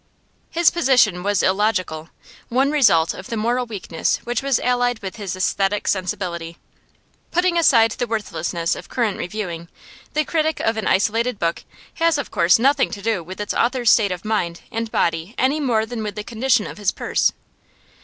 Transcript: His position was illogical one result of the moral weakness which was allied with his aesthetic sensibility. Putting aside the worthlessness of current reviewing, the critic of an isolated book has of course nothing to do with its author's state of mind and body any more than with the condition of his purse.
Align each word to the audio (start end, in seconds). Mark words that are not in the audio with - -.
His 0.49 0.71
position 0.71 1.21
was 1.21 1.43
illogical 1.43 2.09
one 2.49 2.71
result 2.71 3.13
of 3.13 3.27
the 3.27 3.37
moral 3.37 3.67
weakness 3.67 4.17
which 4.23 4.41
was 4.41 4.59
allied 4.61 4.97
with 5.03 5.17
his 5.17 5.35
aesthetic 5.35 5.87
sensibility. 5.87 6.57
Putting 7.29 7.55
aside 7.55 7.91
the 7.91 8.07
worthlessness 8.07 8.75
of 8.75 8.89
current 8.89 9.19
reviewing, 9.19 9.67
the 10.15 10.25
critic 10.25 10.59
of 10.59 10.75
an 10.75 10.87
isolated 10.87 11.37
book 11.37 11.63
has 12.01 12.17
of 12.17 12.31
course 12.31 12.57
nothing 12.57 12.89
to 12.89 13.01
do 13.03 13.21
with 13.21 13.39
its 13.39 13.53
author's 13.53 13.91
state 13.91 14.11
of 14.11 14.25
mind 14.25 14.61
and 14.71 14.89
body 14.91 15.35
any 15.37 15.59
more 15.59 15.85
than 15.85 16.01
with 16.01 16.15
the 16.15 16.23
condition 16.23 16.65
of 16.65 16.79
his 16.79 16.89
purse. 16.89 17.31